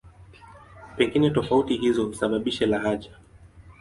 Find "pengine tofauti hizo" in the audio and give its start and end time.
0.97-2.05